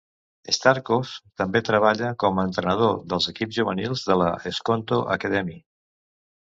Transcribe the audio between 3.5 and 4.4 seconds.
juvenils de la